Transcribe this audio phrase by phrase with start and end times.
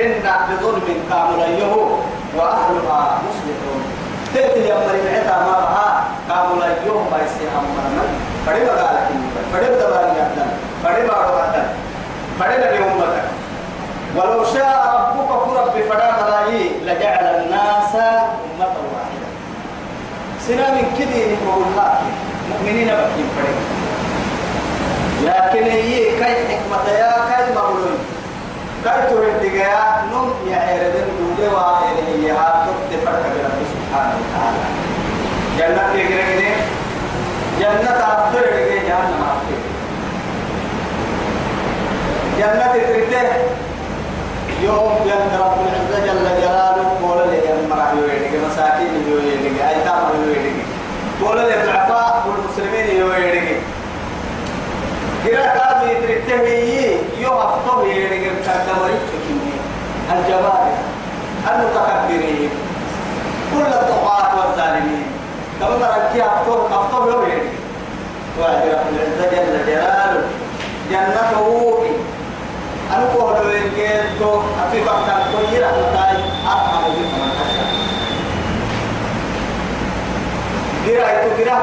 [0.00, 1.84] هن بظلم كامل يهو
[2.36, 3.82] وأهلها مصلحون.
[4.34, 8.04] تأتي يا مريم عتا ما بها كامل يهو ما يسي أمرنا
[8.46, 9.08] فدي بقى لك
[9.52, 10.50] فدي بدبار يحدن
[10.84, 11.66] فدي بارو يحدن
[12.40, 13.24] فدي لك أمتك.
[14.16, 19.28] ولو شاء ربك كرب فدا ملاي لجعل الناس أمة واحدة.
[20.46, 21.64] سنا من كذي نقول
[22.50, 23.60] مؤمنين بكين فريق
[25.24, 27.39] لكن هي كاي حكمة يا مغلول
[28.84, 34.64] تورد يا نم يا عيردن دودي وإلهي يا تبت فرق برب سبحانه وتعالى.
[35.58, 36.50] جنة يجري
[37.60, 39.58] جنة أفضل يجري جهنم أفضل
[42.38, 43.28] جنة تريته
[44.62, 50.56] يوم يند رب العزة جل جلاله قول لي يا مرا يويدك مساكين يويدك أيتام يويدك
[51.24, 53.56] قول لي الضعفاء والمسلمين يويدك
[55.24, 59.52] كلا كابي ترتهي يوم أفضل يويدك كدمري تكيني
[60.12, 60.68] الجبار
[61.48, 62.50] المتكبرين
[63.54, 65.06] كل الطغاة والظالمين
[65.60, 67.50] كما تركي أفضل أفضل يويدك
[68.40, 70.22] وعد رب العزة جل جلاله
[70.90, 71.76] جنته
[72.96, 77.30] أنا كهر وينكيتو أفي بكتان كوي رحمتاي أرحم بكم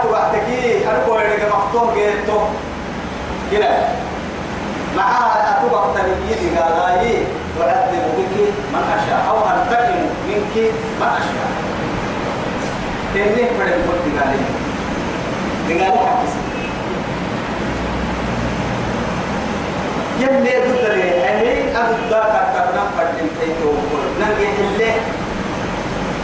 [0.04, 2.40] تو بعدكي أنا كهر لك مفتوح جيتو
[3.52, 3.74] جرا
[4.98, 7.24] معها أتو بكتان يدي قالاي
[7.60, 8.36] وأعذب بك
[8.74, 9.20] من أشاء.
[9.30, 10.56] أو أنتقم منك
[11.00, 11.50] من أشاء.
[13.14, 14.40] تنيه بدل قلت قالي
[15.68, 16.30] قالي حكي
[20.20, 22.22] يلي قدري أهي أبدا
[22.54, 23.72] كتبنا فردين تيتو.
[24.20, 24.92] ننجي اللي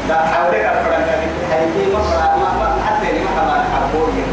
[0.09, 4.13] دا حاولي أفرن كذي حيثي ما فرا ما ما حتى ما كمان حبوي.
[4.13, 4.32] أفرد ساعي منا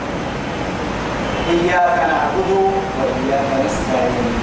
[1.49, 2.51] إياك نعبد
[2.97, 4.33] وإياك نستعين.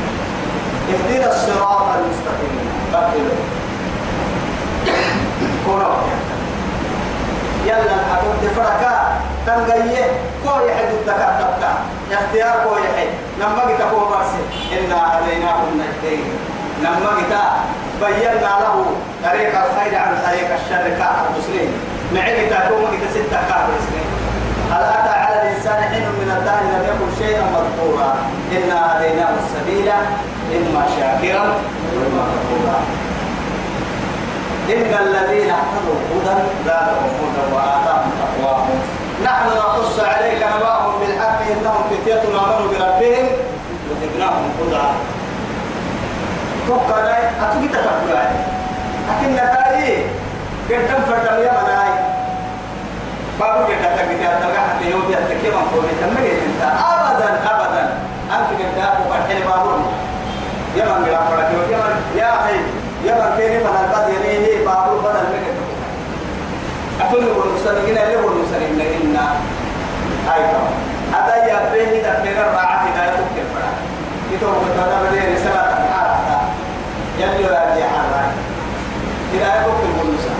[0.88, 2.68] اهدنا الصراط المستقيم.
[2.94, 3.28] قبل
[5.66, 5.96] كورا
[7.66, 10.06] يلا أقول دفركا تنقية.
[10.44, 11.72] كو يحد الدكا تبتا
[12.12, 13.08] اختيار كو يحد
[13.40, 14.42] لما قلت كو برسي
[14.78, 16.24] إنا هديناه النجدين
[16.82, 17.34] لما قلت
[18.02, 18.86] بينا له
[19.24, 21.72] طريق الخير عن طريق الشر كعب المسلمين.
[22.14, 24.07] معي قلت كو قلت ستة كعب المسلمين.
[24.72, 28.16] هل أتى على الإنسان حين من الدهر لم يكن شيئا مذكورا؟
[28.52, 29.88] إنا هديناه السبيل
[30.56, 31.42] إما شاكرا
[31.94, 32.78] وإما كفورا.
[34.68, 38.78] إن الذين اهتدوا هدى زادهم هدى وآتاهم تقواهم.
[39.24, 43.26] نحن نقص عليك نبأهم بالحق إنهم فتية آمنوا بربهم
[43.90, 44.86] وزدناهم هدى.
[46.68, 46.98] توقع
[47.42, 48.18] أتوقع تفكر
[49.08, 49.98] لكن نتائج
[50.68, 51.52] قدام فردم يا
[55.26, 57.84] عن قولي تمني أنت أبدا أبدا
[58.30, 59.70] أنت قد أبو فرحين بابو
[60.76, 62.56] يا من قرأ فرحين يا من يا أخي
[63.04, 65.56] يا من كيني من البدر يليه بابو بدل منك
[67.00, 69.16] أقول المسلمين اللي هو المسلمين
[70.28, 70.66] هاي كم
[71.14, 73.70] هذا يا بني دفنا الرعاة هداية كفرة
[74.32, 76.40] يتوه بتوانا بدي رسالة حارة
[77.18, 78.32] يلي راجع حارة
[79.34, 80.34] هداية كفر المسا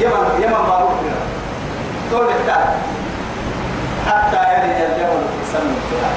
[0.00, 1.24] يمن يمن بابو كفر
[2.10, 2.93] طول التالي
[4.06, 6.16] حتى يلي الجبل في سن التراب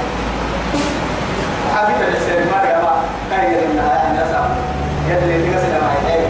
[1.76, 2.84] حبيب السيد مريم
[3.32, 4.34] كاين النهاية الناس
[5.10, 6.22] يلي تقصد معي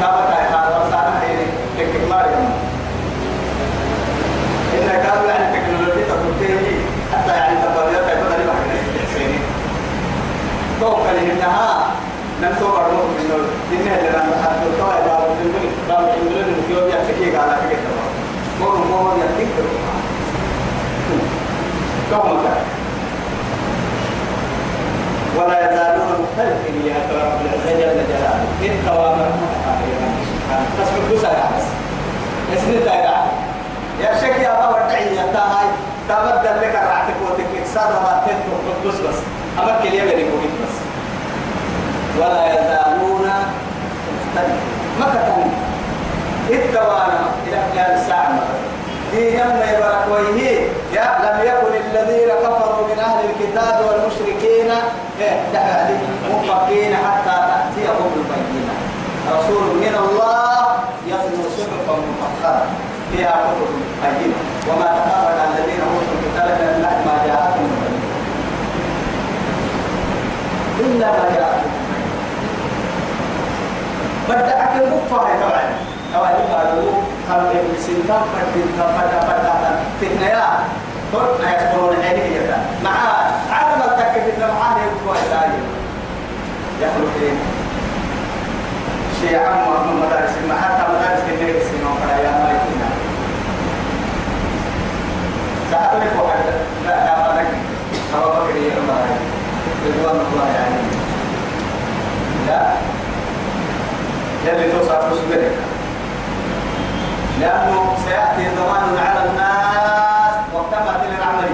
[0.00, 1.36] كابتا يحال وصانا هي
[1.78, 2.44] تكك مريم
[4.74, 6.80] إن كانوا يعني تكنولوجيا تطبيقية
[7.12, 9.38] حتى يعني تبادل تبادل ما كنا سيني
[10.80, 11.86] توقع لأنها
[12.42, 17.04] نمسو برضو من نور إنها اللي لما حد تطلع بابو تنبلي بابو تنبلي نمكيو بيا
[17.08, 17.92] تكيك على فكرة
[18.60, 19.48] مورو مورو يتك
[22.10, 22.28] كم
[25.36, 31.66] ولا يزالون مختلفين يا رب العزة جل جلاله إن توامر سبحانه تسمع بسرعة بس
[32.58, 33.26] اسم الدائرة
[34.00, 35.66] يا شيخ يا أبا ودعي يا تاهاي
[36.08, 38.94] تبدل لك راحتك وتكك صار ما تنتو بس.
[39.08, 39.18] بس
[39.82, 40.76] كلية بني كويت بس.
[42.20, 43.30] ولا يزالون
[44.26, 44.56] مختلفين.
[45.00, 45.50] ما كتن
[46.50, 48.38] التوانا إلى قيام الساعة
[49.12, 54.70] دينا ما يبارك ويه يا لم يكن الذين كفروا من أهل الكتاب والمشركين
[56.30, 58.74] منفقين حتى تأتيهم البينة.
[59.32, 60.66] رسول من الله
[61.06, 62.66] يتلو صحفا مطهرة
[63.12, 63.68] فيها كتب
[64.02, 64.34] قيمة
[64.68, 67.70] وما تفرق الذين أوتوا الكتاب من بعد ما جاءتهم
[70.80, 71.72] إلا ما جاءتهم
[74.28, 76.92] بدأت المفاهة طبعا طبعا قالوا
[77.28, 77.42] كم
[77.80, 80.48] سنتم فردين فدا فدا فتنة يا
[81.12, 82.90] قلت يذكرون عيني جدا مع
[83.50, 85.16] عدم التكفير معاه يقوى
[86.80, 87.32] يخلق إيه
[89.20, 90.30] شيء عام وهم مدارس
[90.62, 92.80] حتى مدارس كبيرة سنة وفلا يا ما يكون
[95.70, 96.44] سأعرف واحد
[96.84, 97.48] لا لا ما لك
[98.14, 99.06] أبو بكر يا عمر
[99.86, 100.80] رضوان الله يعني
[102.46, 102.72] لا
[104.46, 105.75] يلي توصف صبرك
[107.40, 111.50] لأنه سيأتي زمان على الناس وقتما للعمل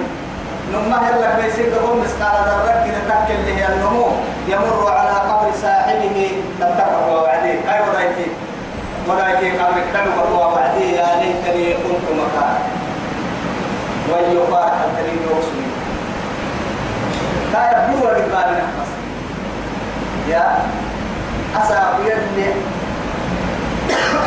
[0.73, 4.07] نما هلا بيسير دهم مسكال ذرة كده تكل هي النمو
[4.47, 8.27] يمر على قبر صاحبه تتقى وعديه أي وضعتي
[9.07, 12.55] وضعتي قبر كتب وعديه يا ليتني كنت مكان
[14.09, 15.63] ويقال الدليل يوصل
[17.53, 18.89] لا يبدو بالبال نحمس
[20.29, 20.57] يا
[21.55, 22.47] أسا يدني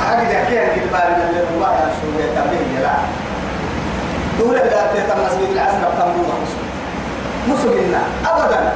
[0.06, 2.92] حاجة كده بالبال اللي الله يشوف يتبين لا
[4.38, 6.34] دولة لا تتم مسجد العصر بتنبوه
[7.48, 8.72] مسلمنا أبدا.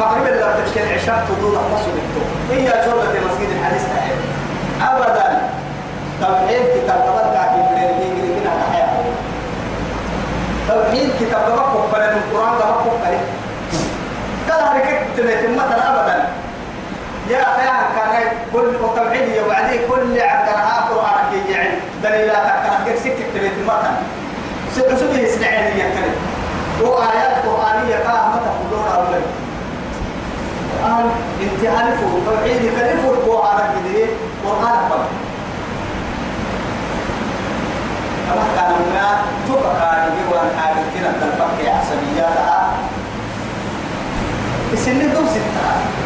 [0.00, 1.94] مغرب لا تشكل عشاء تدور مسجد
[2.50, 3.82] هي شغلة مسجد الحديث
[4.82, 5.40] أبدا.
[6.20, 7.38] توحيد كتاب تبقى في
[8.20, 8.88] كي كنا نحيا
[10.68, 12.90] توحيد كتاب تبقى في القرآن تبقى في
[14.52, 14.80] هذا
[15.16, 16.24] كتب مثلا أبدا.
[17.32, 22.46] يا أخي كان كل توحيد وبعدين كل عندنا قرآن كي يعني دليلات
[22.86, 23.94] كان سكت تبيت مثلا
[24.74, 26.14] سبه سنعين يكلم
[26.80, 29.22] وآيات قرآنية كاه متى كلون أولي
[30.82, 31.06] قال
[31.42, 34.06] انت عارفوا توحيد كلفوا القرآن كده
[34.46, 35.08] قرآن فقط
[38.28, 42.72] كما كان ما تبقى يجوا حاجة كده تلفك حسبياتها
[44.72, 46.01] السن دو ستة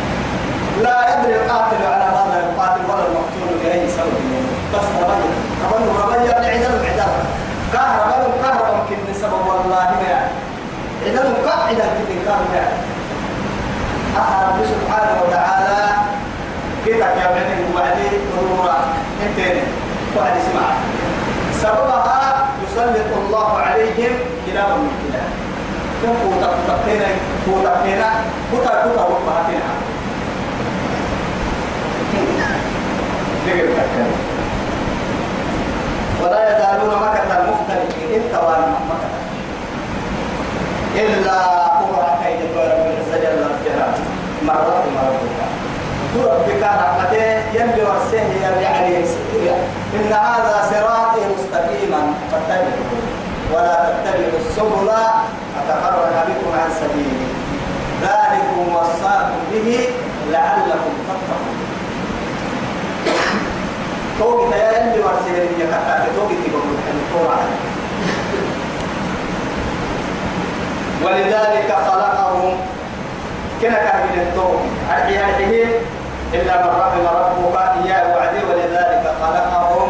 [0.83, 4.15] لا يدري القاتل على ماذا يقاتل ولا المقتول بأي سبب.
[4.75, 5.27] بس ربنا
[5.73, 6.65] ربنا ربنا يعني
[7.73, 10.31] كهرباء كهرباء يمكن سبب والله ما يعني.
[11.07, 12.77] عدل قاعدة كده كهرباء يعني.
[14.49, 15.87] رب سبحانه وتعالى.
[16.87, 18.79] كده كمان وبعدين ضرورة.
[19.27, 19.63] انتين
[20.17, 20.67] واحد اسمع
[21.63, 24.13] سببها يسلط الله عليهم
[24.47, 25.31] كلابا من كلاب.
[26.03, 27.09] كم قوتا قوتنا
[27.47, 28.11] قوتنا
[28.53, 29.86] قوتا
[33.47, 34.07] قوتا وقتنا
[36.23, 39.11] ولا يزالون مكة مختلفين انت وأنا مكة
[40.97, 41.39] إلا
[41.79, 43.99] كبرى كيد رب العزة جل جلاله
[44.43, 45.37] مرة مرة
[46.17, 47.25] ربك رحمته
[47.55, 49.05] يلي ورسيه يلي عليه
[49.95, 52.01] إن هذا صراطي مستقيما.
[52.33, 53.01] فاتبعوه.
[53.53, 54.89] ولا تتبعوا السبل.
[55.55, 57.27] فتفرق بكم عن سبيله
[58.03, 59.89] ذلكم وصاكم به
[60.31, 61.66] لعلكم تتقون.
[64.21, 65.65] يلي يلي
[71.05, 72.57] ولذلك خلقهم
[73.63, 75.65] كنا كان التوم أرحيه
[76.35, 79.89] إلا من رحم ربك إياه وعدي ولذلك خلقهم.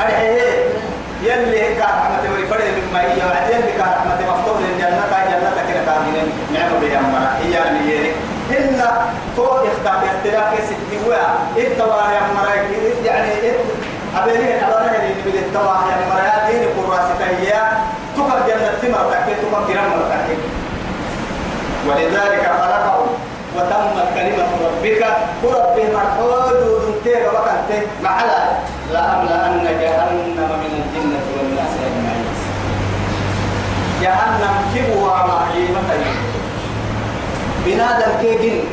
[0.00, 0.42] أرحيه
[1.22, 6.28] يلي كان رحمة ويفرد مما هي وعدي يلي كان رحمة مفتوح للجنة جنة كنا كان
[6.54, 8.80] نعم بها مرة هي من إن
[9.36, 11.28] تو اختار اختلاف ستي ويا.
[11.56, 12.54] التوا يا مرة
[13.04, 13.52] يعني
[14.16, 17.52] أبيني أبانا اللي بالتوا يا مرة دين قراسة هي
[18.16, 20.36] تقر جنة تمر تكي تقر جنة تكي
[21.88, 23.06] ولذلك خلقه
[23.56, 25.06] وتمت كلمة ربك.
[25.44, 28.44] ورب مرحود ودنتيك وكنت معلا
[28.92, 32.28] لأملأن جهنم من الجنة والناس أجمعين.
[34.02, 35.80] جهنم كبوة معيمة
[37.68, 38.64] بنادم كيجن.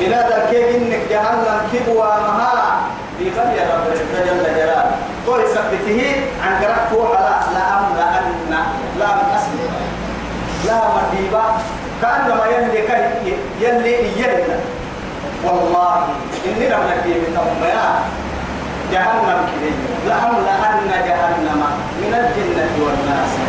[0.00, 2.80] بنادم كيجن جهنم كبوة مها
[3.18, 4.90] بغير رب العزة جل جلاله.
[5.26, 6.00] قول سبته
[6.42, 8.54] عن قرأ فوحلا لأملأن
[8.98, 9.58] لا من أسل
[10.66, 11.42] لا مديبة.
[12.02, 13.10] كأنما يلي كان
[13.60, 14.58] يلي يلنا
[15.44, 15.94] والله
[16.46, 17.94] إني لم نكي من أمياء
[18.92, 19.72] جهنم كذي
[20.06, 21.62] لأملأن جهنم.
[22.02, 23.47] من الجنة والناس.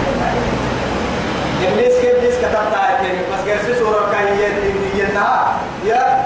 [1.67, 4.27] إبليس كيف كتبت آيتين بس قرسي سورة كان
[4.95, 5.53] ينها
[5.85, 6.23] يا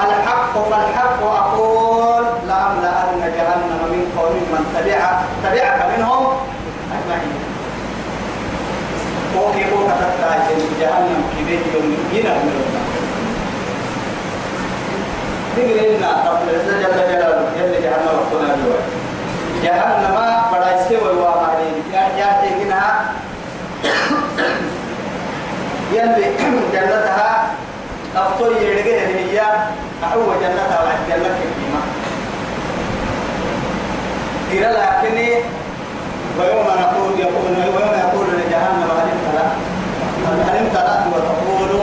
[0.00, 6.26] الحق فالحق أقول لأملأن جهنم من قوم من تبع تبعك منهم
[6.92, 7.42] أجمعين
[9.36, 10.22] وكي هو كتبت
[10.80, 12.82] جهنم كبير يوم ينا من
[15.56, 18.80] تقرينا رب العزة جل جلاله يلي جهنم وقتنا جوا
[19.62, 20.16] جهنم
[20.52, 22.82] بڑا يسوي وامرين يا يا تيجينا
[25.92, 26.26] يلي
[26.72, 27.50] جنتها
[28.16, 29.40] أفطر يرجع هي
[30.02, 31.82] أهو جنتها وعد جنة كريمة.
[34.52, 35.28] كلا لكني
[36.38, 39.52] ويوم نقول يقول ويوم يقول لجهنم هل امتلأت
[40.48, 41.80] هل امتلأت وتقول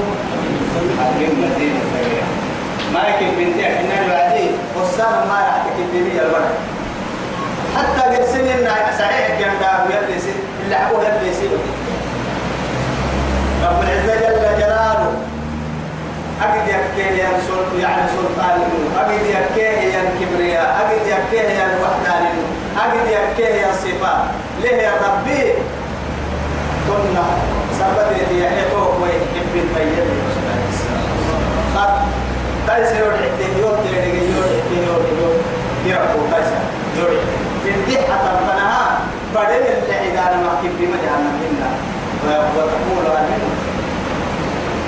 [1.00, 1.74] هل مزيد
[2.94, 6.56] ما يمكن بنتي إحنا الوعدي والسام ما راح تكتبني الورق
[7.78, 11.80] حتى قد سنين صحيح كان دا ويلي سن اللي عبوه يلي سن
[13.64, 15.12] رب العزة جل جلاله
[16.42, 18.62] أجد يكيه يا سلطان يعني سلطان
[19.00, 22.26] أجد يكيه يا كبرياء أجد يكيه يا الوحدان
[22.78, 24.22] أجد يكيه يا الصفات
[24.62, 25.54] ليه يا ربي
[26.88, 27.24] كنا
[27.80, 30.06] سبت يا حيطوك ويحب الطيب
[31.76, 31.90] خط
[32.68, 35.36] تايس يور حتى يور تيري يور حتى يور يور
[35.86, 36.48] يرقو تايس
[36.98, 37.10] يور
[37.66, 38.30] تندي حتى
[39.40, 41.70] بدل اللي إذا ما كبري ما جهنم إلا
[42.56, 43.44] وتقول أمين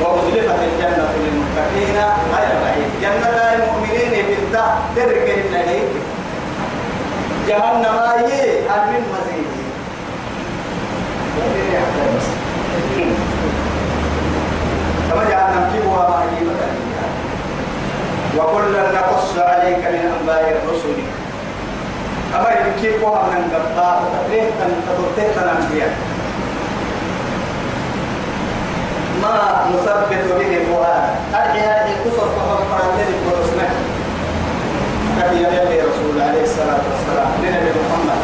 [0.02, 1.96] وأزلفت الجنة للمتقين
[2.34, 4.66] غير بعيد جنة المؤمنين بالتا
[4.96, 5.92] ترك النهيك
[7.48, 9.48] جهنم أي من مزيد
[15.10, 16.52] كما جعلنا كبوها ما يجيب
[18.38, 21.11] وكلا نقص عليك من أنباء الرسل
[22.36, 25.92] أما يمكنها من قطاع تقريبا تطرتين الأنبياء
[29.22, 31.04] ما نثبت به فؤاد.
[31.34, 32.62] أرجع هذه قصص فقط
[32.94, 33.68] الذي قرصنا
[35.20, 37.30] كفي يا رسول عليه الصلاة والسلام.
[37.44, 38.20] لنبي محمد.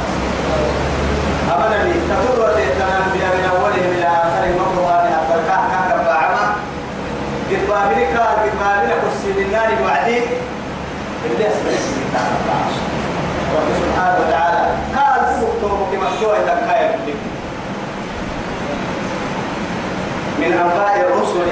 [1.54, 6.46] أما نبي تطرت الأنبياء من أولهم إلى آخرهم مقرها من أفرقاء كان بعما
[7.50, 10.20] قد بابلك قد بابلك السن النار وعدي
[11.26, 12.04] اللي أسمع اسمي
[13.56, 14.64] رب سبحانه وتعالى.
[14.96, 16.96] قال سبحانه كما شوي تنكاية
[20.40, 21.48] من أنباء الرسل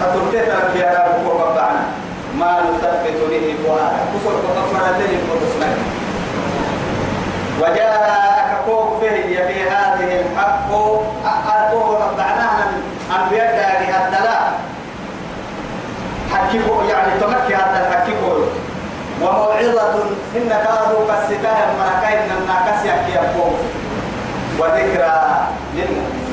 [0.00, 1.82] فترتت في هذا وقبعنا
[2.38, 4.02] ما نثبت به فؤادك.
[4.14, 5.68] كسر وغفر الذي قدسنا
[7.60, 10.70] وجاءك كوك فيه في هذه الحق.
[11.24, 12.66] أقوه قطعناها
[13.16, 14.52] أنبياء داري الدلاء
[16.32, 18.13] حكيكو يعني تمكي هذا الحكيكو
[19.24, 19.94] وموعظة
[20.36, 23.58] إن كادوا كالستاه الملكين الناكس يحكي الكوف
[24.58, 25.20] وذكرى
[25.74, 26.24] للمؤمنين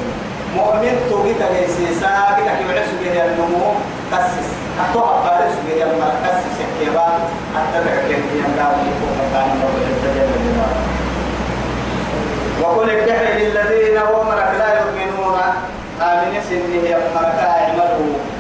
[0.55, 3.71] مؤمن توقيت ليسيسا كده كي بعسو جه النمو
[4.12, 4.48] كسس.
[4.83, 7.07] أتوها بارسو جه المال كسس يحكيبا
[7.55, 10.81] أتبع كيف ينداو يكون كان رب العزة جل جلاله.
[12.62, 15.38] وقل ادعي للذين ومرك لا يؤمنون.
[16.01, 18.30] آمن سنه يمرك أعملوا.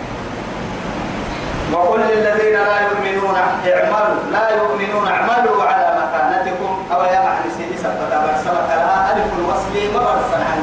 [1.73, 6.71] وقل للذين لا يؤمنون اعملوا لا يؤمنون اعملوا على مكانتكم.
[6.93, 10.57] أو يا معنى سيدي سبت أبر سبت لها ألف الوصل مبرسا عن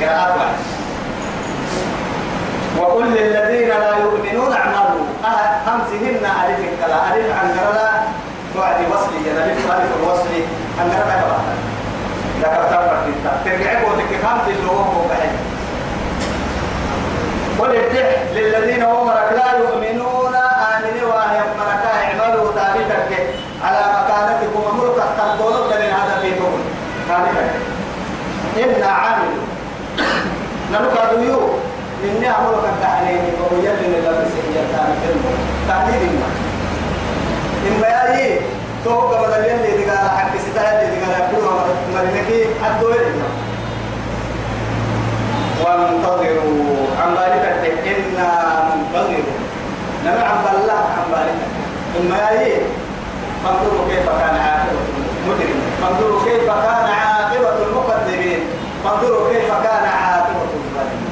[0.00, 0.58] قراءات واحد.
[2.78, 5.06] وقل للذين لا يؤمنون اعملوا.
[5.66, 8.02] خمسهن ألف الكلا ألف عن قراءة
[8.56, 10.32] بعد وصل ألف ألف الوصل
[10.80, 11.40] عن قراءة
[12.40, 15.34] ذكر تفرق انت ترجع بوتك خمس اللي هو بعيد.
[17.58, 17.70] قل
[18.34, 23.10] للذين امرك لا يؤمنون امنوا وهي مركا اعملوا تاريخك
[23.64, 26.60] على مكانتكم ملك تنطلق من هذا في دون
[27.08, 27.50] تاريخك
[28.56, 29.32] إن عامل
[30.72, 31.48] نلقى ديو
[32.04, 33.20] إني أمرك التحليل
[33.50, 35.16] ويلي للبس هي التاريخ
[35.68, 36.28] تحليل ما
[37.68, 38.40] إما يأي
[38.90, 41.60] توقع بدل يلي دقال حق ستايا اللي دقال يقولوا
[41.94, 42.96] مرنكي الدول
[45.64, 47.44] وانتظروا عن ذلك
[47.86, 48.30] إنا
[48.74, 49.24] منتظرون
[50.04, 51.38] نمع عن بالله عن ذلك
[51.94, 52.52] ثم يأي
[53.44, 54.80] فانظروا كيف كان عاقبة
[55.26, 58.40] المجرمين فانظروا كيف كان عاقبة المكذبين
[58.84, 61.10] فانظروا كيف كان عاقبة الظالمين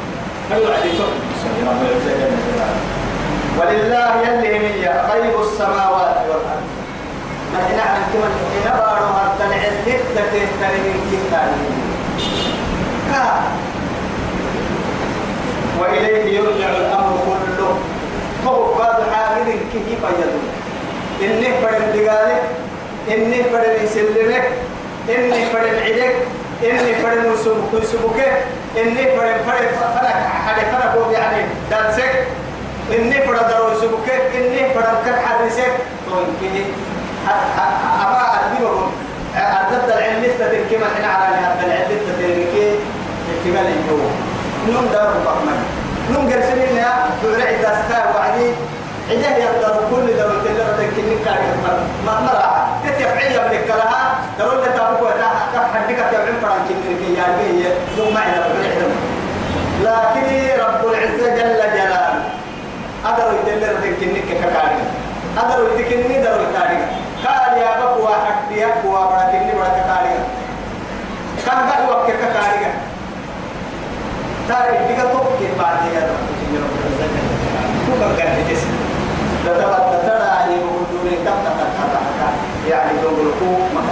[0.51, 1.29] هل يعجبكم
[3.59, 6.78] ولله يلي هي غيب السماوات والأرض
[15.81, 17.79] وإليه يرجع الأمر كله
[18.45, 20.39] فهو بعض حامد كيف يدل
[21.23, 22.43] إني فرد دقالك
[23.11, 24.45] إني فرد يسلمك
[25.09, 26.15] إني فرد عدك
[26.65, 28.21] إني فرد مسبك
[28.77, 30.07] إني فرد فرد فرد
[30.47, 32.27] حد فرد يعني درسك
[32.99, 35.73] إني فرد درو يسبك إني فرد كر حرسك
[36.11, 36.65] تونكي
[38.05, 38.91] أما أدبهم
[39.37, 42.67] أردت العلم تتركي ما حنا على هذا العلم تتركي
[43.31, 43.99] احتمال الجو
[44.73, 45.59] نوم دار بقمن
[46.13, 46.93] نوم قرسلين يا
[47.23, 48.49] دور عدة ستار وعدي
[49.11, 51.47] عده يقدر كل دور تلقى كني كاري
[52.07, 55.29] ما مرة تتفعيل يملك لها تقول لك أبوك ولا
[55.75, 57.65] حدك تبعين فران كني كي يعني
[57.97, 58.39] ثم معنا
[59.83, 62.23] لكن رب العزة جل جلاله
[63.07, 64.83] أدروا يدلر كني ككاري
[65.39, 66.79] أدروا يتكني دروا كاري
[67.27, 70.15] قال يا بابا واحد يا بابا بركني بركة كاري
[71.47, 72.73] كان قهوة ككاري
[74.49, 76.29] تاري بيجا توكي بعد يا رب
[77.87, 78.71] كم كان جسم
[79.45, 82.35] تتبت ترى يعني بقولون كم تتحرك
[82.69, 83.83] يعني دولكو ما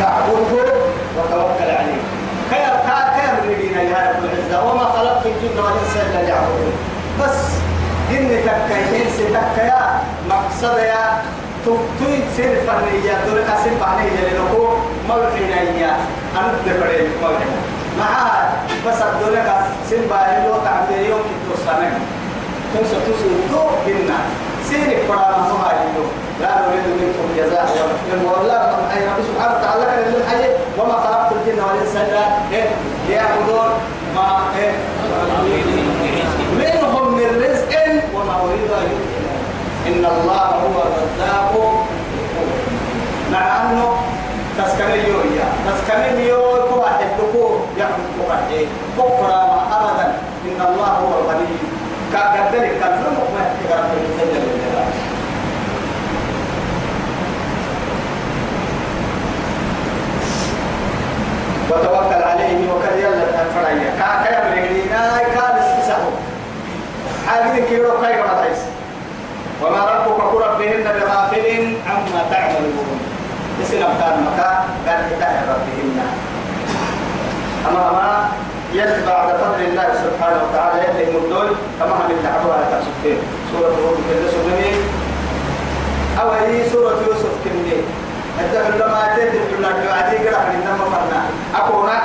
[0.00, 0.72] فاعبده
[1.16, 2.02] وتوكل عليه
[2.50, 6.72] كيف كيف نبينا يا رب العزة وما خلقت الجن والإنس إلا ليعبدون
[7.20, 7.67] بس
[8.10, 10.00] إن تكاين ستكايا
[10.30, 11.22] مقصد يا
[11.64, 14.66] تفتوي سير فنية دول أسيب عليه لنكو
[15.08, 15.96] موحينا إياه
[16.36, 17.58] أنا دفرين موحينا
[17.98, 18.52] معها
[18.86, 19.56] بس الدنيا
[19.90, 21.98] سن باهي لو تعبد يوم كنتو سنة
[22.74, 24.18] تنسى تسوتو بنا
[24.68, 26.04] سيرك فرا ما هو هايلو
[26.40, 27.68] لا نريد منكم جزاء
[28.24, 28.62] والله
[28.94, 30.48] أي رب سبحانه وتعالى كان للحي
[30.78, 32.68] وما خلقت الجن والإنس إلا إيه
[33.08, 33.68] ليعبدون
[34.14, 34.72] ما إيه
[36.58, 37.57] منهم من رزق
[38.14, 38.90] وما أريد أن
[39.86, 41.52] إن الله هو الرزاق.
[43.32, 43.96] مع أنه
[44.58, 47.44] تسكن يويا تسكن يويا كوا حدكو
[47.76, 48.50] يحب كوا حد
[49.72, 50.06] أبدا.
[50.48, 51.78] إن الله هو الغني.
[52.12, 54.92] كان نمك ما يحتاج رب الجل جلاله
[61.70, 66.14] وتوكل عليه وكل يلا الفرعية كا كيا مرينا كان استسحب
[67.26, 68.44] حاجة كيلو كاي ما
[69.62, 73.00] وما ربك كربهن بغافل عما تعملون
[73.68, 74.50] اسم أبتان مكا
[74.86, 75.98] قال إله ربهن
[77.68, 78.28] أما ما
[78.72, 81.48] يد بعد فضل الله سبحانه وتعالى يد مدول
[81.80, 83.18] كما هم الدعوة تسكين
[83.52, 84.72] سورة هود كده سنمي
[86.20, 87.76] أو هي سورة يوسف كني
[88.40, 91.20] أنت لما أتيت بالله دعاتي قرأ من دم فرنا
[91.56, 91.98] أكونا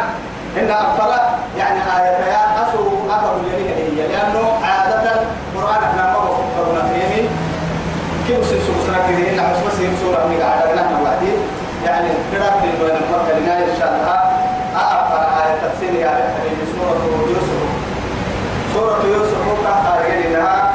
[0.60, 1.12] إن أفضل
[1.58, 5.12] يعني آية أسو أكبر يليه هي لأنه عادة
[5.56, 7.28] القرآن إحنا ما بفكرنا فيه
[8.28, 11.32] كيف سنسو سنة كده إن عصمة سيم سورة من قاعدة نحن وعدي
[11.86, 14.20] يعني قرأت من بين المكة لنا إن شاء الله.
[14.76, 15.12] أعرف
[15.44, 16.44] آية تفسير يا رحمة
[16.76, 17.62] سورة يوسف.
[18.74, 20.74] سورة يوسف قارئ لها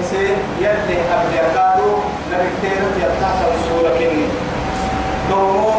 [0.00, 1.90] يسير يلي قبل يكادو
[2.32, 4.26] نبكتيرة يفتح السورة كني.
[5.30, 5.70] دومو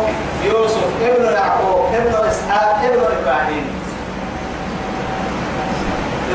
[0.46, 3.66] يوسف ابن يعقوب ابن إسحاق ابن إبراهيم.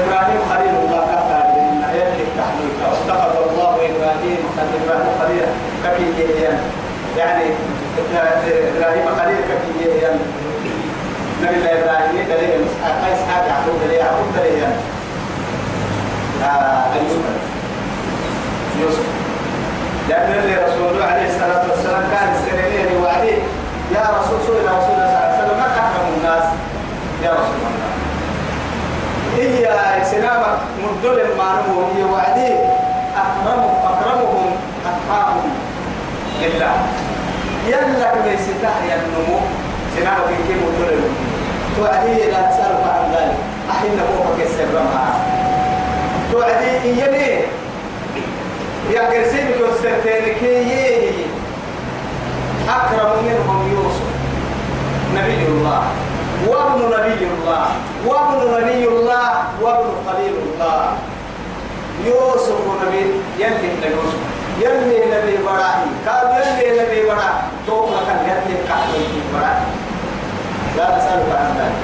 [0.01, 5.47] إبراهيم خليل الله كفر لنا يلي تحميك واستغفر الله إبراهيم كان إبراهيم خليل.
[5.85, 6.05] كفي
[7.19, 7.45] يعني
[7.99, 9.71] إبراهيم خليل كفي
[11.43, 14.63] نبي الله إبراهيم دليل إسحاق إسحاق يعقوب دليل يعقوب دليل
[16.95, 17.25] أيوب
[18.81, 19.07] يوسف.
[20.09, 23.39] لأن اللي رسول عليه الصلاة والسلام كان السنين وعليه
[23.95, 26.45] يا رسول صلى الله عليه وسلم ما أكرم الناس؟
[27.23, 27.95] يا رسول الله.
[29.37, 32.55] هي سنامك مدل المعلوم هي وعدي
[33.17, 35.51] أكرم أكرمهم أتقاهم
[36.43, 36.73] لله
[37.67, 39.39] يلا كما يستحي النمو
[39.97, 41.01] سنامك كي مدل
[41.77, 43.37] توعدي لا تسألك عن ذلك.
[43.71, 45.15] أحين نبوك السر معه
[46.33, 47.41] توعدي إيني
[48.93, 51.11] يا قرسين كوسترتين كي
[52.69, 54.09] أكرم منهم يوسف.
[55.17, 55.83] نبي الله.
[56.49, 57.67] وابن نبي الله.
[58.07, 59.31] وابن نبي الله.
[59.63, 60.93] وابن خليل الله.
[62.07, 63.05] يوسف نبي.
[63.39, 64.34] يلي يوسف.
[64.61, 65.85] يلي نبي براهي.
[66.09, 68.93] قال يلي نبي براه توقع كان يلي كحل
[69.35, 69.61] براه
[70.77, 71.83] لا أسألك عن ذلك.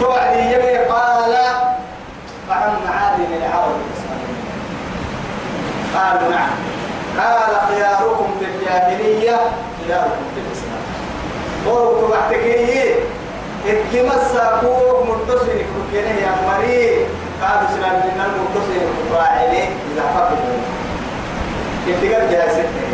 [0.00, 1.34] توعدي يبي قال
[2.48, 3.80] فعن معادن العرب.
[5.94, 6.50] قالوا نعم.
[7.18, 9.36] قال خياركم في الجاهلية
[9.86, 10.82] خياركم في الإسلام.
[11.66, 12.94] قولوا تبعتكي
[13.66, 17.06] اتمسا كوك متصل كوكينه يا مري
[17.42, 18.80] قالوا سلام لنا المتصل
[19.14, 20.56] راعي إذا فقدوا
[21.88, 22.86] اتقال جاء ستة.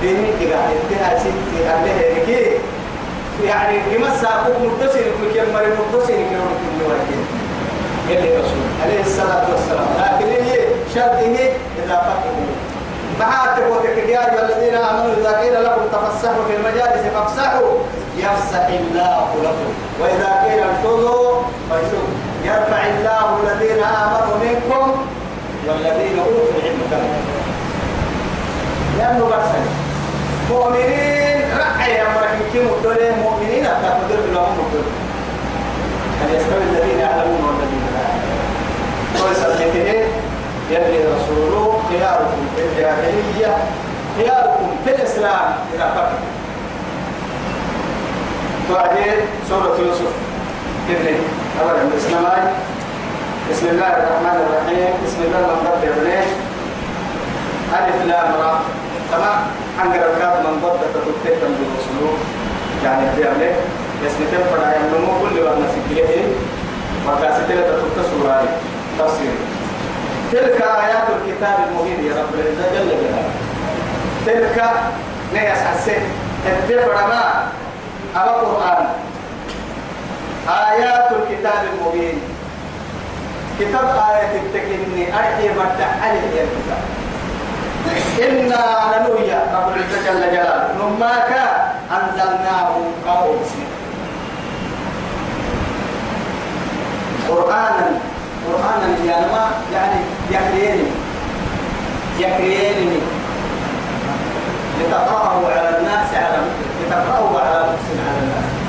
[0.00, 1.70] ديني اتقال اتقال ستة.
[1.70, 2.58] أهله هيكي
[3.44, 7.24] يعني اتمسا كوك متصل كوكينه مري متصل كوكينه
[8.08, 8.64] يلي رسول.
[8.82, 9.86] عليه الصلاة والسلام.
[9.98, 10.58] لكن هي
[10.94, 11.36] شرطه
[11.84, 12.54] إذا فقهوا.
[13.20, 17.72] معها تقوتك يا أيها الذين آمنوا إذا قيل لكم تفسحوا في المجالس فافسحوا.
[18.16, 19.70] يفسح الله لكم.
[20.00, 21.40] وإذا قيل انفضوا
[21.70, 22.13] فانشروا
[22.44, 25.06] يرفع الله الذين آمنوا منكم
[25.66, 27.24] والذين أوتوا العلم كذلك
[28.98, 29.64] لأنه برسل
[30.50, 34.94] مؤمنين رأي أمرك كم الدنيا؟ مؤمنين أتقدر لهم الدنيا؟
[36.20, 39.54] هل يستوي الذين يعلمون والذين لا يعلمون؟ ويسأل
[40.70, 43.56] يلي رسوله خياركم في الجاهلية
[44.16, 46.18] خياركم في الإسلام إذا فقط.
[48.70, 49.14] وبعدين
[49.48, 50.23] سورة يوسف.
[50.90, 51.06] ابن
[51.60, 52.14] أولا بسم
[53.50, 54.92] بسم الله الرحمن الرحيم.
[55.04, 56.28] بسم الله الرحمن الرحيم
[57.72, 58.52] ألف لام را.
[59.12, 59.38] تمام؟
[59.80, 62.16] أنقر الكاب من ضد تتكتب من الأسلوب
[62.84, 63.52] يعني بيعمل
[64.06, 66.22] اسم تنفر ينمو كل وأنا سكيه
[67.08, 68.56] وكاستلة تتصور عليه
[68.98, 69.34] تفسير.
[70.32, 73.24] تلك آيات الكتاب المبين يا رب العزة جل جلاله
[74.26, 74.56] تلك
[75.34, 76.02] نيس حسين
[76.46, 77.22] الدفر ما؟
[78.16, 78.86] أما قرآن.
[80.48, 82.20] آيات الكتاب المبين.
[83.60, 86.82] كتاب آية التكني أرحي مدع عليه الكتاب
[88.22, 90.68] إنا ننويا رب العزة جل جلاله.
[90.80, 91.30] نماك
[91.90, 92.74] أنزلناه
[93.06, 93.36] قول
[97.28, 97.86] قرآنا
[98.46, 100.88] قرآنا يعني ما يعني يكريني
[102.18, 102.98] يكريني
[104.80, 106.38] لتقرأه على الناس على
[106.82, 108.63] لتقرأه على نفس على الناس.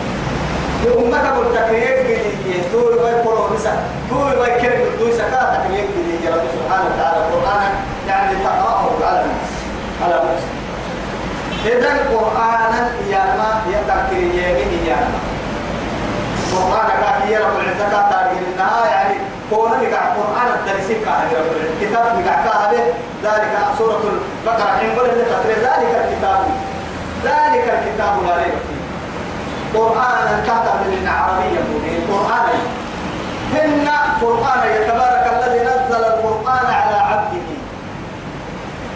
[0.87, 3.63] أمك قلت تكريك جديد تقول ويقولوا بس
[4.09, 7.69] تقول ويكرم الدوسة كا تكريك جديد يا رب سبحانه وتعالى قرآنا
[8.07, 9.51] يعني تقرأه على الناس
[10.03, 10.43] على نفس
[11.65, 15.19] إذا قرآنا ياما يتكري يمين ياما
[16.55, 19.15] قرآن كاكي يا رب العزة كاتاري إنها يعني
[19.49, 22.77] كون مقع قرآن الدرسي كاهي رب العزة كتاب مقع كاهي
[23.23, 24.01] ذلك سورة
[24.43, 25.11] البقرة حين قلت
[25.47, 26.39] ذلك الكتاب
[27.23, 28.74] ذلك الكتاب لا ريب فيه
[29.75, 32.55] قرآنا كاتب من عربيا مبين قرآنا
[33.53, 33.87] هن
[34.21, 37.47] قرآن يتبارك الذي نزل القرآن على عبده.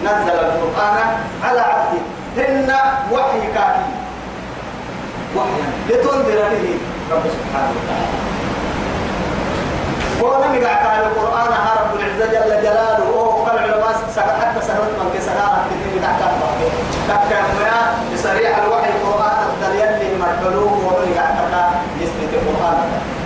[0.04, 0.98] نزل القرآن
[1.44, 2.02] على عبده.
[2.38, 2.76] هن
[3.12, 3.86] وحي كافي.
[5.36, 5.68] وحيا.
[5.90, 6.78] لتنذر به
[7.12, 8.29] رب سبحانه وتعالى.
[10.22, 11.52] ولم يقع قال القرآن
[11.82, 13.92] رب العزة جل جلاله وهو قال العلماء
[14.42, 16.68] حتى سهلت من كسرها كثير يقع كافي
[17.08, 17.40] تكا
[18.14, 22.78] بصريح الوحي القرآن الدليل اللي مرحلوه ومن يقع كافي يثبت القرآن.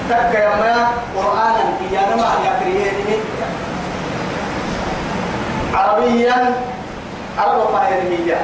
[0.10, 3.18] تكا يا قرآنا بيانا ما يكريني
[5.74, 6.56] عربيا
[7.38, 8.38] عرب فايرمية.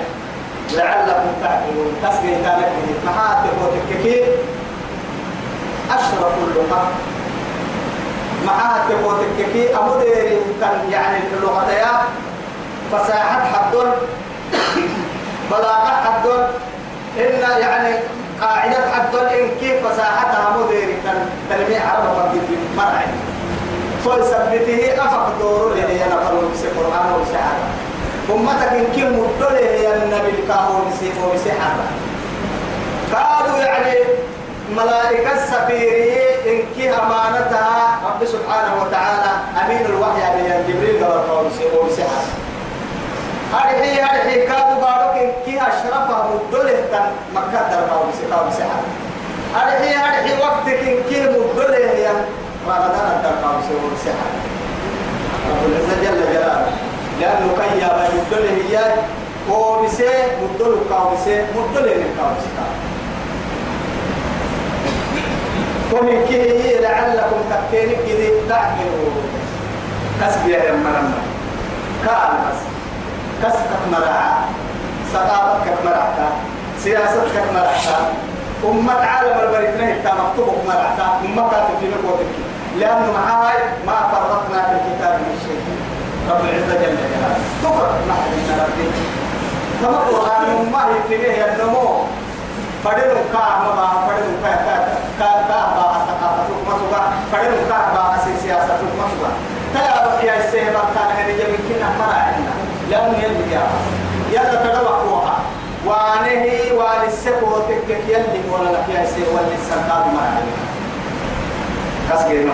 [0.71, 1.91] لعلكم تعقلون.
[2.03, 2.71] تسقي ذلك
[3.05, 4.25] محاتب وتككير.
[5.91, 6.91] أشرف اللغة
[8.45, 12.01] محاتب وتككي أمدير كان يعني اللغة يا
[12.91, 13.91] فساحة حدون.
[15.51, 16.43] بلاغة حدون.
[17.17, 17.95] إن يعني
[18.41, 19.25] قاعدة حدون.
[19.25, 22.41] إن كيف فساحتها مدير كان تلميع عرب فقير
[22.77, 23.07] مرعي.
[24.05, 27.67] فلسبته أفق دور لدي أنا فرون بسي قرآن وسحابة
[28.29, 31.85] أمتك إن كم مدله يا النبي الكاهو بسي وبسحابة
[33.13, 33.93] قالوا يعني
[34.75, 39.31] ملائكة السفيرية إن كي أمانتها رب سبحانه وتعالى
[39.65, 42.29] أمين الوحي عليه جبريل قال بسي وبسحابة
[43.53, 47.05] هذه هذه كادوا بارك إن كي أشرفها مدله تن
[47.35, 48.89] مكة دربا وبسحابة
[49.55, 52.25] هذه هذه وقتك إن كي مدله يا
[52.67, 54.29] رمضان وسوى السحر
[55.49, 56.71] رب العزة جل جلاله.
[57.19, 58.93] لأنه كي يابا يدل هي
[59.51, 60.07] هو بسي
[60.43, 62.49] مدل كاوسي مدل من كاوسي
[65.91, 69.11] ومن كي لعلكم تكيني كذي تعقلوا
[70.21, 71.19] كسب يا مرمى
[72.05, 72.59] كان بس
[73.43, 74.31] كسبك مرعى
[75.13, 76.29] ثقافتك مرعى
[76.83, 77.99] سياستك مرعى
[78.65, 80.91] أمة عالم البريتنا هتا مكتوبك مرعى
[81.25, 81.49] أمة
[81.79, 82.31] في مكوتك
[82.79, 85.61] لأنه معاي ما فرطنا في الكتاب من شيء
[86.29, 88.89] رب العزة جل جلاله تقرأ نحن من ربي
[89.81, 92.03] كما قرآن ما هي فيه النمو
[92.83, 93.45] فدلوا كا
[93.77, 94.75] ما فدلوا كا كا
[95.19, 98.03] كا كا با ثقافة ما سوا فدلوا كا با
[98.41, 99.31] سياسة ما سوا
[99.73, 102.53] تلا بقي السيف كان هذه جميل كنا مرا عندنا
[102.89, 103.63] لأنه يلي يا
[104.31, 105.35] يلا تدوى قوها
[105.85, 110.59] وانه وان السكو تكك يلي ولا لك يا سيف ولا السكاب ما عليك
[112.09, 112.49] كسر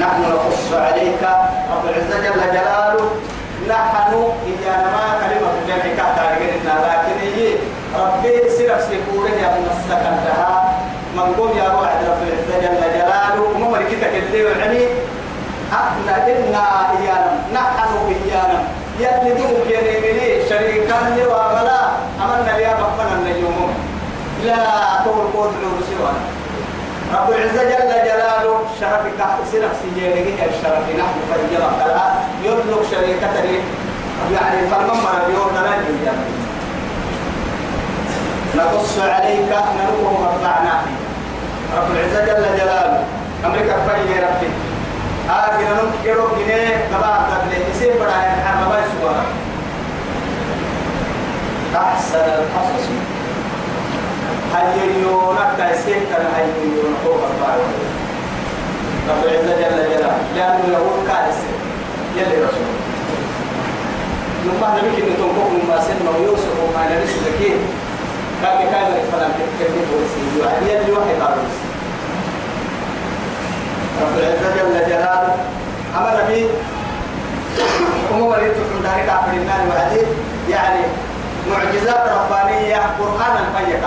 [0.00, 1.22] نحن نقص عليك
[1.72, 3.10] رب العزة جل جلاله
[3.68, 4.12] نحن
[4.46, 6.24] إيانا ما كلمة الجمع كهتا
[6.88, 7.54] لكن هي
[7.96, 10.74] ربي سيرف سيكورين يا من السكنتها
[11.16, 13.42] من قوم يا واحد رب العزة جل جلاله.
[13.54, 14.86] وما مركتك اللي يعني.
[15.72, 18.60] أحنا إنا إيانا نحن إيانا
[18.98, 21.80] يلي دوك يلي شريكا لي وعملا
[22.24, 23.74] أمنا يا بقنا النجوم.
[24.44, 24.56] لا
[25.04, 26.37] تقول قول له
[27.14, 33.40] رب العزة جل جلاله شرف تحت شرفك سنة سجيرك الشرف نحن فجرة قلعة يطلق شريكة
[33.42, 33.58] لي
[34.34, 35.68] يعني فرمان من اليوم نرى
[38.56, 40.82] نقص عليك نروه مرضعنا
[41.76, 43.04] رب العزة جل جلاله.
[43.44, 44.50] أمريكا فجر ربي.
[45.30, 49.24] آخر نمكرو جنيه نبعد تبليه يسير بڑا ہے حرمبا سبارا
[51.76, 53.17] أحسن القصص.
[54.54, 54.66] هل
[55.02, 57.58] يونك تيسير كان هل يون فوق البعض
[59.08, 61.48] رب العزة جل جلاله لأنه يقول كارثة
[62.16, 62.68] يلي رسول
[64.46, 67.58] نما نبيك إن تنقوم ما سنة ويوسف وما نبيس ذكين
[68.42, 69.30] كان كان فلان
[69.60, 71.42] تكتب وسيد يعني يلي واحد قابل
[74.02, 75.36] رب العزة جل جلاله
[75.96, 76.46] أما نبي
[78.12, 80.00] مريض من ذلك عبد النار وعدي.
[80.50, 80.80] يعني
[81.50, 83.80] معجزات ربانية قرآنا فيك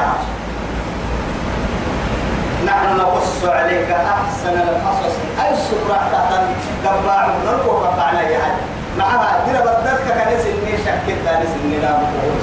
[2.65, 5.15] نحن نقص عليك أحسن القصص.
[5.41, 6.41] أي سورة تحت
[6.84, 8.58] دباع نركو قطعنا يا حد
[8.97, 12.38] معها دينا بدلك كنس إني شكت دانس إني لا بقول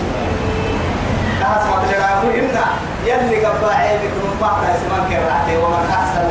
[1.41, 2.67] ناس ما تجربوا إنا
[3.05, 6.29] يلي قباعي بكم بعض اسمان كرعتي ومن أحسن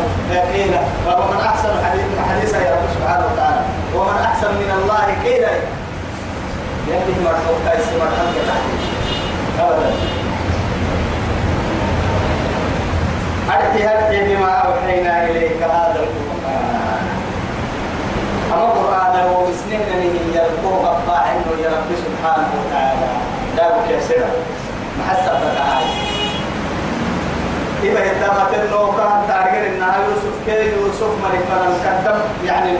[0.53, 3.61] قيلا ومن أحسن حديث حديثا يا رب سبحانه وتعالى.
[3.95, 5.51] ومن أحسن من الله قيلا
[6.87, 8.35] يلي مرحوك تايسي مرحوك
[9.59, 9.91] أبدا.
[13.49, 17.07] أرتي هرتي بما أوحينا إليك هذا القرآن.
[18.53, 23.07] أما القرآن هو بسنين من يلقوه الطاعن يا رب سبحانه وتعالى.
[23.57, 24.29] لا بك سرا
[24.99, 25.91] محسب تعالى
[27.83, 32.73] إذا يتمت النوكا تارجر إنها يوسف كي يوسف ملك فلم كتم يعني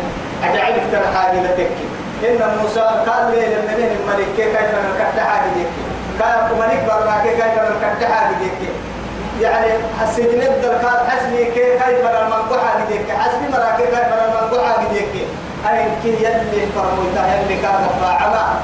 [0.43, 1.87] أجعل أكتر حاجة لتكي.
[2.27, 5.83] إن موسى قال لي لما الملك كيف نكتر حاجة لتكي.
[6.21, 8.69] قال ملك برا كيف نكتر حاجة لتكي.
[9.41, 9.71] يعني
[10.01, 15.27] حسيت نبدأ كان حسبي كيف كيف المنقوحة بديك حسبي مرا كيف كيف المنقوحة بديك
[15.69, 18.59] أي كي يلي فرموتا يلي كان فاعما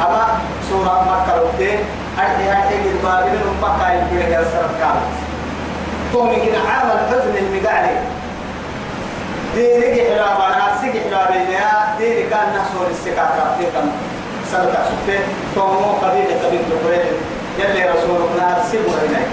[0.00, 0.26] أما
[0.70, 1.78] سورة مكة الدين
[2.18, 4.96] أرتي أرتي بالبابل مكة يبقى يا سرقال
[6.14, 7.96] قومي كنا عام الحزن المقالي
[9.54, 13.90] ديني حرابنا سيجي حرابنا ديني كان نحصر السكاكة في كم
[14.52, 15.20] سنة سبتين.
[15.54, 17.16] تومو قبيلة قبيلة قريش.
[17.58, 19.28] يلي رسولنا سيبوا هناك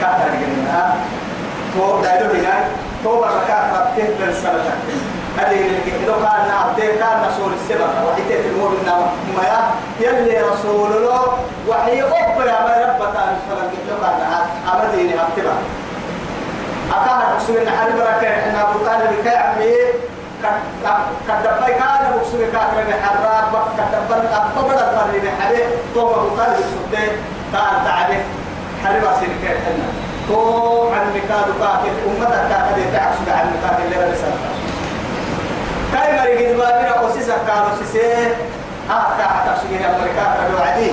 [0.00, 0.96] كاتر جنها
[1.74, 2.64] تو دايلو هناك
[3.04, 4.74] تو بركات ربته بالسنة
[5.38, 8.70] هذه اللي لو كان عبده كان رسول السبع وحيت المور
[9.36, 11.38] ما يلي رسول الله
[11.68, 13.14] وحي أكبر ما ربك
[13.50, 14.20] فلم لو كان
[14.68, 15.52] أبدي أبتبع
[16.92, 19.74] أكان رسول الله حرب ركع إحنا أبو طالب كي عمي.
[21.28, 27.12] كدبي كان بكسر كاتر حراب كدبر أبطبر الفرد حبيب تو أبو طالب سبته
[27.54, 28.24] كان تعرف
[28.84, 29.86] حرب أسير كي حنا
[30.28, 34.38] تو عن مكاد كاتر أمتك كاتر تعكس عن مكاد اللي رسالة
[35.92, 38.26] كاي مري قد بابنا قصيصة كانوا سيسي.
[38.90, 40.90] آه كاحة تسجيل أمريكا كانوا عدي.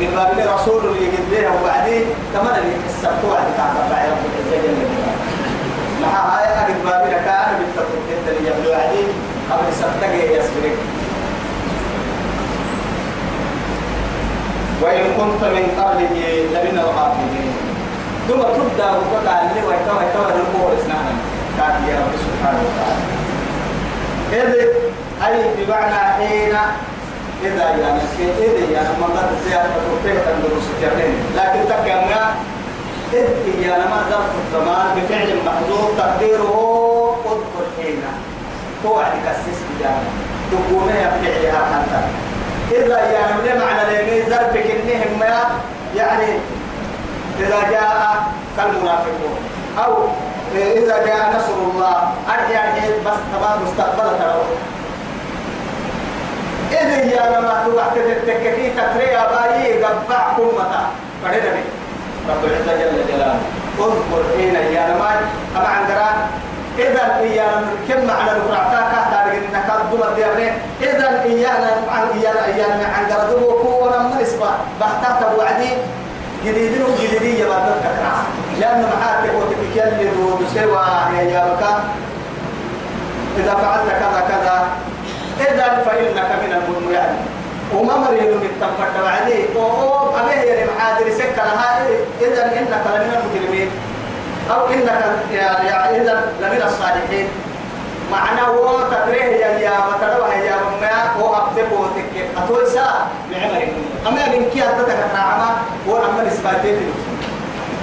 [0.00, 1.98] قد بابنا رسول اللي قد ليه وعدي
[2.32, 3.52] كمان اللي كسبتوا عدي.
[3.56, 5.16] كان بعي رب العزة جل جلاله
[6.02, 9.04] مع هاي قد بابنا كان بالتطبيق اللي يبدو عدي.
[9.50, 10.76] قبل سبتك يسبرك.
[14.82, 16.16] وإن كنت من قبله
[16.54, 17.52] لمن الغافلين
[18.28, 21.12] ثم تبدأ وقطع اللي ويتوى ويتوى الأمور إسنانا
[21.58, 23.04] كان يا رب سبحانه وتعالى
[24.32, 24.68] إذ
[25.26, 26.54] أي بمعنى حين
[27.44, 28.00] إذا يعني
[28.38, 32.10] إذا يعني ما قد زيادة تطبيق الدروس الجرين لكن تكلم
[33.12, 38.02] إذ يعني ما ظرف الزمان بفعل محذوف تقديره اذكر حين
[38.82, 40.06] توعد كسيس بجانب
[40.52, 42.25] تقوم بفعلها حتى
[42.72, 45.22] إذا يعني معنى لأن ظرفك إنهم
[45.96, 46.26] يعني
[47.40, 48.26] إذا جاء
[48.56, 49.36] كالمنافقون
[49.84, 50.08] أو
[50.54, 51.96] إذا جاء نصر الله
[52.28, 52.64] أرجع
[53.06, 54.42] بس تمام مستقبل ترى
[56.72, 60.86] إذا يا لما توقع تتككي تكري أبايي قبع كمتا
[61.24, 61.62] فردني.
[62.28, 63.40] رب العزة جل جلاله.
[63.78, 65.10] اذكر حين يا لما
[65.56, 66.26] أما عندنا
[66.78, 73.04] إذا إيانا كم معنى كهتا لكن إنك أبدو الديابين إذا إيانا عن إيانا إيانا عن
[73.12, 75.70] قردو وكونا من إسبا بحتاتا وعدي.
[76.44, 78.12] جديدين وجديدين يا بعد الكرا
[78.60, 80.84] لأن محاك وتبكي اللي دو سوى
[81.16, 81.62] يا يابك
[83.38, 84.56] إذا فعلت كذا كذا.
[85.40, 87.12] إذا فإنك من المؤمنين
[87.74, 91.70] وما مريض بالتنفر وعدي أو أبيه يا محاضر سكة لها
[92.20, 93.70] إذا إنك لمن المجرمين.
[94.50, 95.02] أو إنك
[95.40, 97.28] يعني إذا لمن الصالحين.
[98.12, 103.68] معنى هو تكره يا يا وتروح يا ما هو أبتك وتك أتوسا بعمرك
[104.06, 105.50] أما من كي أتتك تعمى
[105.88, 106.92] هو أما نسبتين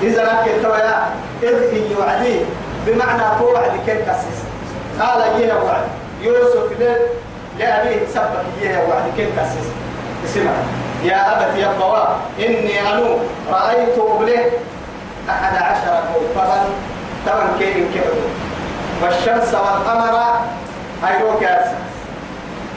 [0.02, 1.10] إذا لك التويا
[1.43, 2.39] إذ إن وعدي.
[2.88, 4.39] بمعنى هو وعد كن كسس
[5.02, 5.84] قال إيه وعد؟
[6.21, 6.97] يوسف ده
[7.60, 9.67] لأبيه سبك إيه وعد؟ كن كسس
[10.26, 10.52] اسمع.
[11.04, 12.04] يا أبت يا بوا
[12.39, 13.17] إني أنو
[13.52, 14.45] رأيت أبله
[15.30, 16.64] أحد عشر كوكبا
[17.26, 18.04] تمن كيف كيف
[19.04, 20.20] والشمس والقمر
[21.04, 21.74] هيروك يا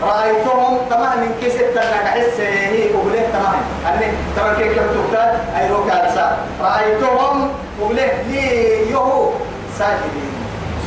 [0.03, 3.61] رأيتهم تمام من كيس تنا كحس هي وقوله تمام.
[3.87, 5.17] أني تمام كيف كتبت
[5.59, 8.47] أي ركعة رأيتهم وقوله لي
[8.91, 9.31] يهو
[9.79, 10.33] ساجدين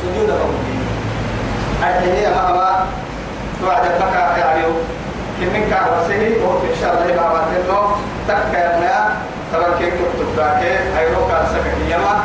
[0.02, 0.84] سجود ربهم
[1.84, 2.86] أتهي أمام
[3.60, 4.62] توعد بكا يعني
[5.40, 7.40] كم من كعبسه هو إن شاء الله ما
[9.52, 10.38] بعدين تك يا تمام كيف كتبت
[10.98, 12.24] أي ركعة سكتيما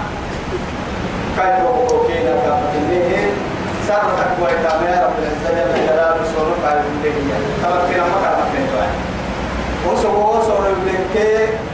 [1.37, 3.29] كيف وقوكينا كابتنيه
[3.87, 8.67] سر تقوى إتامة يا رب العزة جل جلاله سورة قال الدنيا تمكن ما كان مكين
[8.71, 8.91] توعي
[9.87, 11.15] وسووا سورة بلك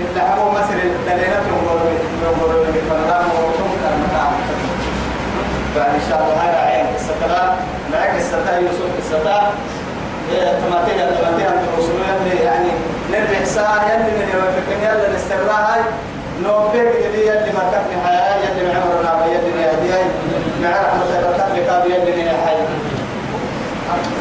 [0.02, 1.82] إلا حمو مصر الدليلة يمر
[2.24, 4.32] يمر بالفنان وهم كان مكان.
[5.76, 7.56] فإن شاء الله هاي عين الستة
[7.92, 9.42] معك الستة يوسف الستة
[10.30, 12.00] تماتين تماتين أنت رسول
[12.46, 12.70] يعني
[13.12, 15.82] نربح ساعة يلي من يوفقني يلا نستمرها هاي.
[16.44, 20.10] نوبك اللي يلي ما كفني حياة يلي معمرنا بيدني هديين
[20.64, 22.58] مع رحمة الله كفني كاب يلي حي.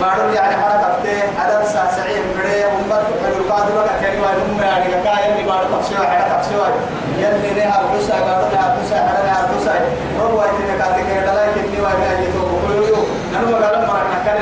[0.01, 4.85] معلوم يعني حركة فتة عدد ساعة سعيد بدي ومبر حلو بعد بقى كلمة نم يعني
[5.05, 6.61] كا يلي بعد تفسير حركة تفسير
[7.19, 9.75] يلي نها بوسا قالوا نها بوسا حدا نها بوسا
[10.21, 14.39] ربوا يتني كاتي كده لا يكني وأنا بقولوا نحن قالوا مرنا كان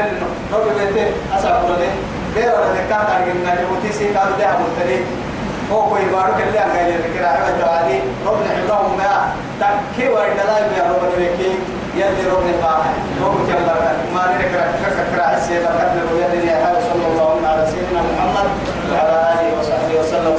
[0.52, 1.06] نور بيتي
[1.38, 1.90] أسعب لنا
[2.36, 5.04] غير أنا نكاد أرجعنا نموتي سين كاد ده أبو تري
[5.72, 10.58] هو كوي بارو كله أنا اللي فكرة عمل توعدي رب نحبهم ما تكي وارد لا
[10.58, 11.52] يبي رب نبيكي
[11.94, 12.82] يلي رب نباه
[13.24, 13.74] رب كلا
[14.14, 18.48] ما نكرة كسر كرة عسيرة كتب ويلي يا صلى الله على سيدنا محمد
[18.92, 20.32] وعلى آله وصحبه وسلم